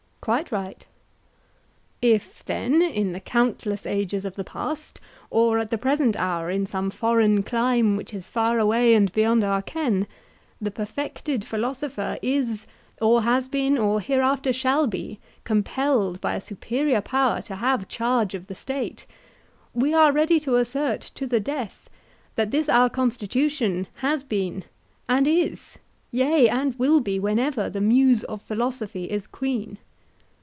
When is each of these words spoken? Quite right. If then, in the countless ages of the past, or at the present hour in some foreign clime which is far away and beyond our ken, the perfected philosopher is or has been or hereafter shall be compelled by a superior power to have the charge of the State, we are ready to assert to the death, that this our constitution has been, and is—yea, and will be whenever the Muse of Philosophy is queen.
Quite 0.23 0.51
right. 0.51 0.85
If 1.99 2.45
then, 2.45 2.83
in 2.83 3.11
the 3.11 3.19
countless 3.19 3.87
ages 3.87 4.23
of 4.23 4.35
the 4.35 4.43
past, 4.43 5.01
or 5.31 5.57
at 5.57 5.71
the 5.71 5.79
present 5.79 6.15
hour 6.15 6.51
in 6.51 6.67
some 6.67 6.91
foreign 6.91 7.41
clime 7.41 7.95
which 7.95 8.13
is 8.13 8.27
far 8.27 8.59
away 8.59 8.93
and 8.93 9.11
beyond 9.13 9.43
our 9.43 9.63
ken, 9.63 10.05
the 10.61 10.69
perfected 10.69 11.43
philosopher 11.43 12.19
is 12.21 12.67
or 13.01 13.23
has 13.23 13.47
been 13.47 13.79
or 13.79 13.99
hereafter 13.99 14.53
shall 14.53 14.85
be 14.85 15.17
compelled 15.43 16.21
by 16.21 16.35
a 16.35 16.39
superior 16.39 17.01
power 17.01 17.41
to 17.41 17.55
have 17.55 17.79
the 17.79 17.85
charge 17.87 18.35
of 18.35 18.45
the 18.45 18.53
State, 18.53 19.07
we 19.73 19.91
are 19.91 20.11
ready 20.11 20.39
to 20.41 20.57
assert 20.57 21.01
to 21.01 21.25
the 21.25 21.39
death, 21.39 21.89
that 22.35 22.51
this 22.51 22.69
our 22.69 22.91
constitution 22.91 23.87
has 23.95 24.21
been, 24.21 24.65
and 25.09 25.27
is—yea, 25.27 26.47
and 26.47 26.77
will 26.77 26.99
be 26.99 27.17
whenever 27.19 27.71
the 27.71 27.81
Muse 27.81 28.23
of 28.25 28.39
Philosophy 28.39 29.05
is 29.05 29.25
queen. 29.25 29.79